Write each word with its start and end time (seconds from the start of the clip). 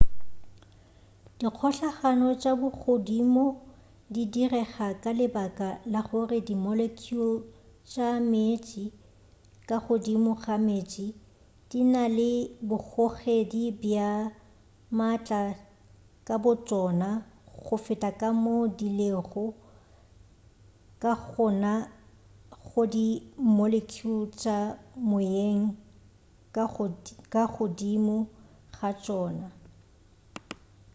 dikgohlano 1.43 2.27
tša 2.41 2.51
bogodimo 2.61 3.45
di 4.13 4.23
direga 4.35 4.87
ka 5.01 5.11
lebaka 5.19 5.69
la 5.93 6.01
gore 6.07 6.39
di 6.47 6.55
molecule 6.65 7.41
tša 7.91 8.07
meetse 8.31 8.83
ka 9.67 9.77
godimo 9.85 10.31
ga 10.43 10.55
meetse 10.67 11.05
di 11.69 11.79
na 11.93 12.03
le 12.17 12.31
bogogedi 12.67 13.63
bja 13.81 14.09
maatla 14.97 15.41
ka 16.27 16.35
botšona 16.43 17.09
go 17.63 17.75
feta 17.85 18.09
ka 18.19 18.29
moo 18.43 18.65
di 18.77 18.87
lego 18.99 19.45
ka 21.01 21.11
gona 21.25 21.73
go 22.65 22.81
di 22.93 23.07
molecule 23.57 24.23
tša 24.39 24.57
moyeng 25.09 25.63
ka 27.33 27.43
godimo 27.55 28.17
ga 28.75 28.89
tšona 29.03 29.47